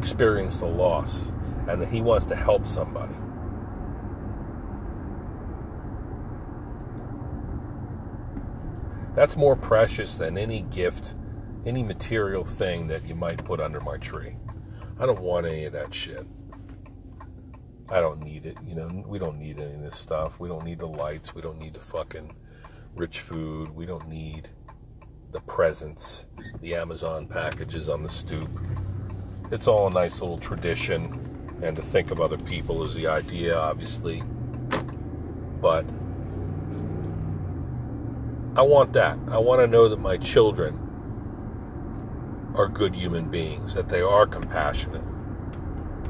[0.00, 1.30] experienced a loss
[1.68, 3.12] and that he wants to help somebody.
[9.14, 11.16] That's more precious than any gift,
[11.66, 14.36] any material thing that you might put under my tree.
[14.98, 16.26] I don't want any of that shit.
[17.90, 18.56] I don't need it.
[18.66, 20.40] You know, we don't need any of this stuff.
[20.40, 21.34] We don't need the lights.
[21.34, 22.34] We don't need the fucking
[22.96, 23.68] rich food.
[23.68, 24.48] We don't need
[25.32, 26.24] the presents,
[26.62, 28.48] the Amazon packages on the stoop.
[29.50, 33.56] It's all a nice little tradition, and to think of other people is the idea,
[33.56, 34.22] obviously.
[35.60, 35.84] But
[38.54, 39.18] I want that.
[39.28, 40.78] I want to know that my children
[42.54, 45.02] are good human beings, that they are compassionate,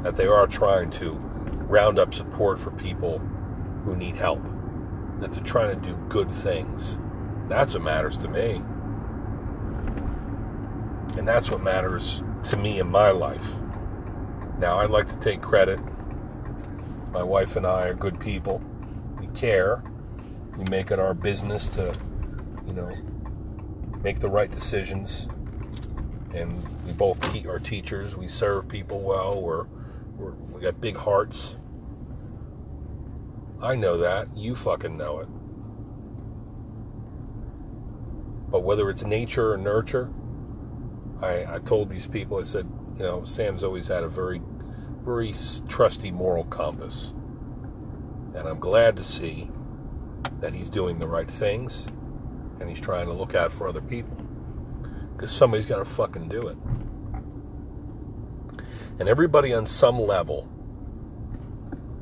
[0.02, 1.12] that they are trying to
[1.66, 3.20] round up support for people
[3.84, 4.42] who need help,
[5.20, 6.98] that they're trying to do good things.
[7.48, 8.62] That's what matters to me.
[11.16, 13.54] And that's what matters to me in my life.
[14.58, 15.80] Now, I'd like to take credit.
[17.12, 18.62] My wife and I are good people.
[19.18, 19.82] We care.
[20.56, 21.92] We make it our business to
[22.70, 22.90] you know,
[24.02, 25.26] make the right decisions.
[26.32, 28.16] And we both keep our teachers.
[28.16, 29.42] We serve people well.
[29.42, 29.64] We're,
[30.16, 31.56] we're we got big hearts.
[33.60, 34.34] I know that.
[34.36, 35.28] You fucking know it.
[38.50, 40.10] But whether it's nature or nurture,
[41.22, 44.40] I, I told these people, I said, you know, Sam's always had a very,
[45.04, 45.34] very
[45.68, 47.12] trusty moral compass.
[48.34, 49.50] And I'm glad to see
[50.40, 51.86] that he's doing the right things
[52.60, 54.16] and he's trying to look out for other people.
[55.14, 56.56] Because somebody's got to fucking do it.
[58.98, 60.48] And everybody on some level,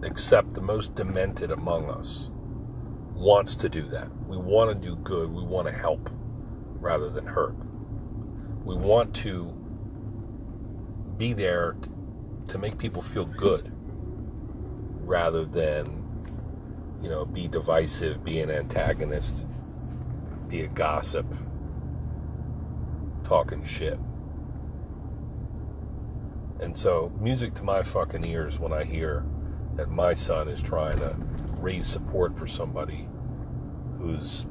[0.02, 2.30] except the most demented among us,
[3.14, 4.08] wants to do that.
[4.26, 5.32] We want to do good.
[5.32, 6.10] We want to help
[6.80, 7.54] rather than hurt.
[8.68, 9.52] We want to
[11.16, 11.74] be there
[12.48, 13.72] to make people feel good
[15.00, 15.86] rather than,
[17.02, 19.44] you know, be divisive, be an antagonist
[20.48, 21.26] be a gossip,
[23.24, 23.98] talking shit.
[26.60, 29.24] And so, music to my fucking ears when I hear
[29.76, 31.16] that my son is trying to
[31.60, 33.08] raise support for somebody
[33.98, 34.46] who's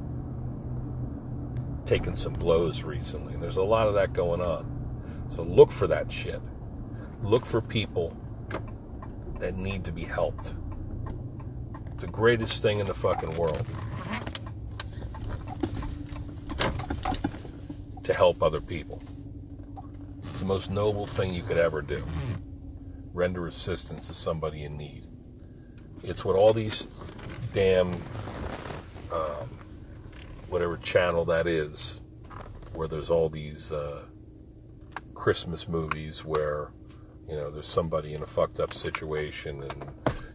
[1.88, 3.34] taken some blows recently.
[3.36, 5.24] There's a lot of that going on.
[5.28, 6.40] So look for that shit.
[7.22, 8.16] Look for people
[9.38, 10.54] that need to be helped.
[11.92, 13.66] It's the greatest thing in the fucking world.
[18.08, 19.02] to help other people.
[20.30, 22.02] It's the most noble thing you could ever do.
[23.12, 25.04] Render assistance to somebody in need.
[26.02, 26.88] It's what all these
[27.52, 27.92] damn,
[29.12, 29.57] um,
[30.48, 32.00] whatever channel that is,
[32.72, 34.04] where there's all these uh,
[35.14, 36.70] Christmas movies where,
[37.28, 39.84] you know, there's somebody in a fucked up situation and,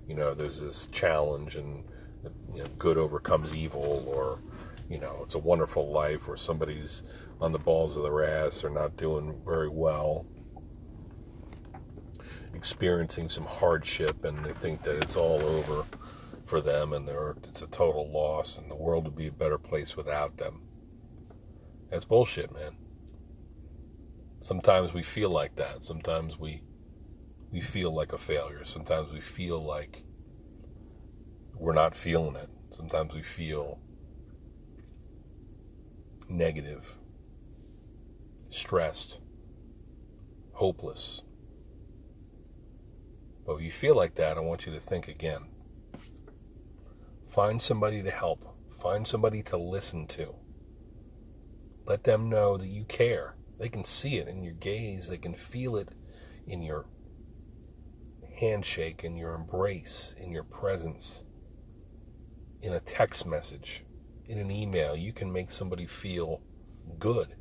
[0.07, 1.83] you know, there's this challenge and,
[2.53, 4.39] you know, good overcomes evil or,
[4.89, 7.03] you know, it's a wonderful life or somebody's
[7.41, 10.25] on the balls of their ass or not doing very well,
[12.53, 15.85] experiencing some hardship, and they think that it's all over
[16.53, 17.09] for them and
[17.45, 20.61] it's a total loss and the world would be a better place without them.
[21.89, 22.75] That's bullshit, man.
[24.39, 25.83] Sometimes we feel like that.
[25.83, 26.61] Sometimes we
[27.51, 28.65] we feel like a failure.
[28.65, 30.03] Sometimes we feel like
[31.55, 32.49] we're not feeling it.
[32.69, 33.79] Sometimes we feel
[36.29, 36.95] negative
[38.49, 39.21] stressed,
[40.51, 41.23] hopeless.
[43.43, 45.47] But if you feel like that, I want you to think again.
[47.33, 50.35] Find somebody to help, find somebody to listen to.
[51.83, 53.35] Let them know that you care.
[53.57, 55.89] They can see it in your gaze, they can feel it
[56.45, 56.85] in your
[58.37, 61.23] handshake, in your embrace, in your presence,
[62.61, 63.83] in a text message,
[64.27, 64.95] in an email.
[64.95, 66.39] You can make somebody feel
[66.99, 67.35] good.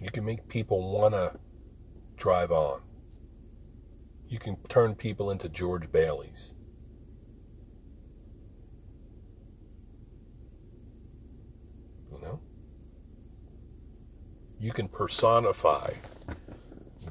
[0.00, 1.38] You can make people want to
[2.16, 2.80] drive on.
[4.28, 6.54] You can turn people into George Baileys.
[12.10, 12.40] You know?
[14.58, 15.92] You can personify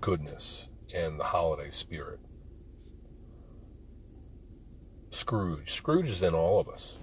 [0.02, 2.20] goodness and the holiday spirit.
[5.10, 5.72] Scrooge.
[5.72, 6.98] Scrooge is in all of us.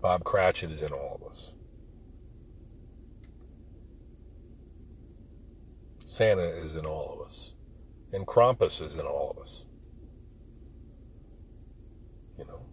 [0.00, 1.52] Bob Cratchit is in all of us.
[6.06, 7.53] Santa is in all of us.
[8.14, 9.64] And Krampus is in all of us.
[12.38, 12.64] You know?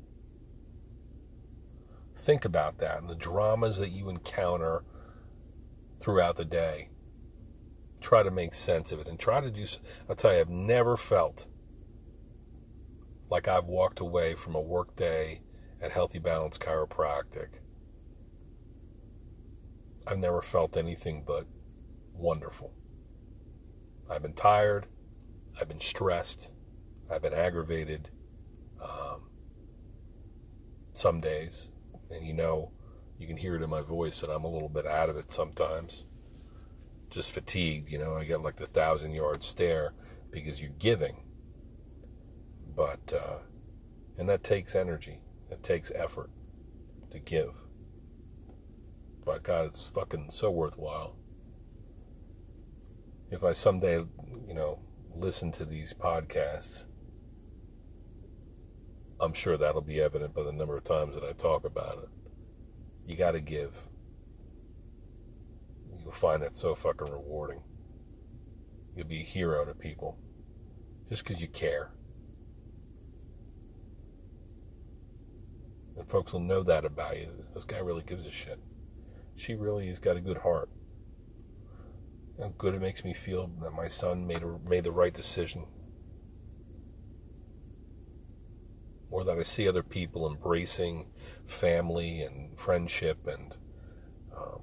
[2.16, 4.84] Think about that and the dramas that you encounter
[6.00, 6.90] throughout the day.
[8.02, 9.66] Try to make sense of it and try to do.
[10.08, 11.48] I'll tell you, I've never felt
[13.32, 15.42] like I've walked away from a work day
[15.82, 17.48] at Healthy Balance Chiropractic.
[20.06, 21.48] I've never felt anything but
[22.14, 22.74] wonderful.
[24.08, 24.86] I've been tired.
[25.60, 26.50] I've been stressed.
[27.10, 28.10] I've been aggravated.
[28.82, 29.22] Um,
[30.94, 31.70] some days,
[32.10, 32.72] and you know,
[33.18, 35.32] you can hear it in my voice that I'm a little bit out of it
[35.32, 36.06] sometimes.
[37.10, 38.16] Just fatigued, you know.
[38.16, 39.94] I get like the thousand yard stare
[40.32, 41.24] because you're giving.
[42.76, 43.40] But, uh,
[44.18, 46.30] and that takes energy, it takes effort
[47.12, 47.54] to give.
[49.26, 51.16] But God, it's fucking so worthwhile.
[53.30, 54.04] If I someday,
[54.48, 54.80] you know,
[55.16, 56.86] listen to these podcasts,
[59.20, 62.10] I'm sure that'll be evident by the number of times that I talk about it.
[63.06, 63.76] You got to give.
[66.02, 67.62] You'll find it so fucking rewarding.
[68.96, 70.18] You'll be a hero to people
[71.10, 71.92] just because you care.
[75.98, 77.30] And folks will know that about you.
[77.54, 78.60] This guy really gives a shit.
[79.36, 80.70] She really has got a good heart.
[82.40, 85.66] How good it makes me feel that my son made a, made the right decision.
[89.10, 91.08] Or that I see other people embracing
[91.46, 93.56] family and friendship and
[94.36, 94.62] um,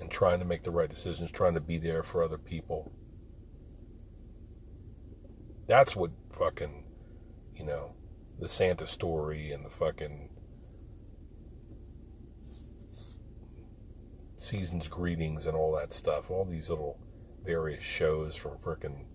[0.00, 2.92] and trying to make the right decisions, trying to be there for other people.
[5.66, 6.84] That's what fucking,
[7.56, 7.94] you know,
[8.38, 10.28] the Santa story and the fucking
[14.44, 16.30] season's greetings and all that stuff.
[16.30, 16.98] All these little
[17.44, 19.06] various shows from frickin'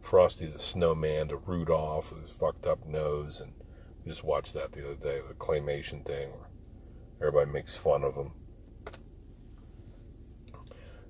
[0.00, 3.52] Frosty the Snowman to Rudolph with his fucked up nose, and
[4.04, 8.16] we just watched that the other day, the claymation thing, where everybody makes fun of
[8.16, 8.32] him.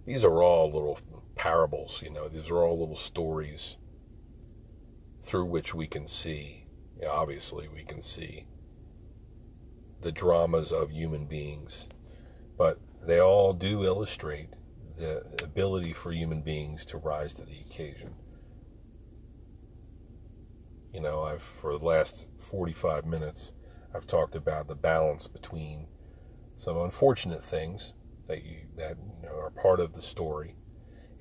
[0.05, 0.99] These are all little
[1.37, 2.29] parables, you know.
[2.29, 3.79] These are all little stories
[5.23, 6.67] through which we can see,
[7.01, 8.47] yeah, obviously, we can see
[10.03, 11.87] the dramas of human beings,
[12.59, 14.51] but they all do illustrate
[14.97, 18.15] the ability for human beings to rise to the occasion.
[20.93, 23.53] You know, I've for the last 45 minutes,
[23.95, 25.87] I've talked about the balance between
[26.57, 27.93] some unfortunate things
[28.29, 30.57] that you that you know are part of the story,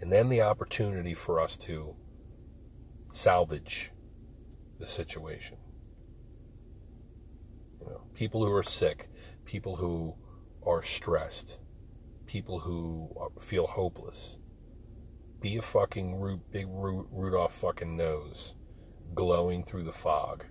[0.02, 1.96] and then the opportunity for us to
[3.12, 3.92] salvage
[4.80, 5.58] the situation.
[7.86, 9.10] Know, people who are sick,
[9.46, 10.16] people who
[10.66, 11.60] are stressed,
[12.26, 13.10] people who
[13.40, 14.38] feel hopeless.
[15.42, 18.56] Be a fucking big Rudolph fucking nose
[19.16, 20.46] glowing through the fog.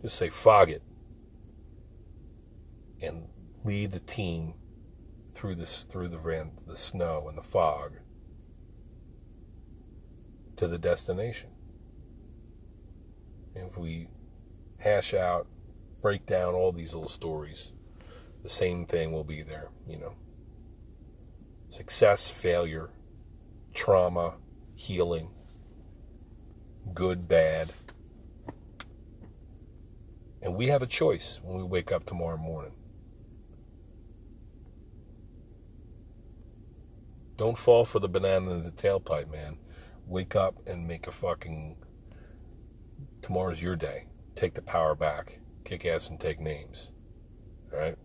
[0.00, 0.82] Just say, fog it.
[3.00, 3.28] And
[3.64, 4.54] lead the team
[5.32, 6.18] through this through the
[6.66, 7.94] the snow and the fog
[10.56, 11.50] to the destination.
[13.54, 14.08] And if we
[14.82, 15.46] hash out,
[16.00, 17.72] break down all these little stories,
[18.42, 20.14] the same thing will be there, you know.
[21.68, 22.90] Success, failure,
[23.72, 24.34] trauma,
[24.74, 25.30] healing,
[26.92, 27.72] good, bad.
[30.42, 32.72] And we have a choice when we wake up tomorrow morning.
[37.36, 39.58] Don't fall for the banana in the tailpipe, man.
[40.06, 41.76] Wake up and make a fucking.
[43.22, 44.06] Tomorrow's your day
[44.42, 46.90] take the power back, kick ass and take names.
[47.72, 47.96] All right?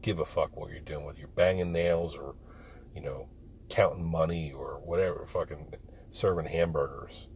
[0.00, 2.36] Give a fuck what you're doing, with you're banging nails or,
[2.94, 3.28] you know,
[3.68, 5.74] counting money or whatever, fucking
[6.10, 7.28] serving hamburgers.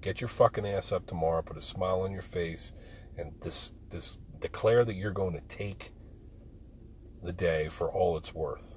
[0.00, 2.72] Get your fucking ass up tomorrow, put a smile on your face,
[3.16, 5.92] and this this declare that you're going to take
[7.22, 8.76] the day for all it's worth.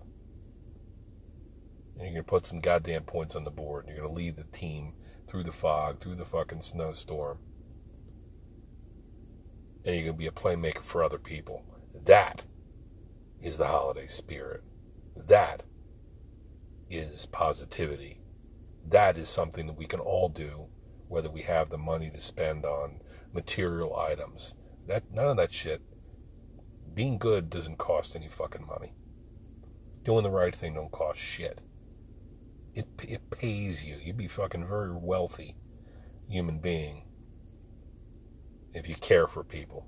[1.96, 4.22] And you're going to put some goddamn points on the board, and you're going to
[4.22, 4.94] lead the team
[5.28, 7.40] through the fog, through the fucking snowstorm,
[9.90, 11.64] and you're going to be a playmaker for other people.
[12.06, 12.44] That
[13.42, 14.64] is the holiday spirit.
[15.16, 15.64] That
[16.90, 18.22] is positivity.
[18.88, 20.68] That is something that we can all do,
[21.08, 23.02] whether we have the money to spend on
[23.34, 24.56] material items.
[24.88, 25.82] That none of that shit.
[26.94, 28.94] Being good doesn't cost any fucking money.
[30.04, 31.62] Doing the right thing don't cost shit.
[32.74, 33.98] It it pays you.
[34.04, 35.56] You'd be fucking very wealthy
[36.28, 37.06] human being
[38.80, 39.86] if you care for people.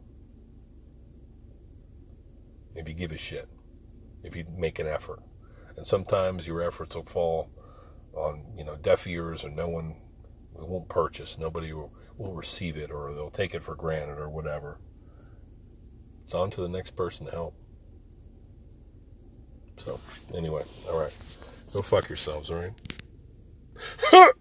[2.75, 3.49] if you give a shit,
[4.23, 5.19] if you make an effort.
[5.77, 7.49] And sometimes your efforts will fall
[8.13, 9.95] on, you know, deaf ears or no one
[10.53, 11.37] won't purchase.
[11.37, 14.79] Nobody will, will receive it or they'll take it for granted or whatever.
[16.25, 17.55] It's on to the next person to help.
[19.77, 19.99] So,
[20.35, 21.13] anyway, all right.
[21.73, 24.31] Go fuck yourselves, all right?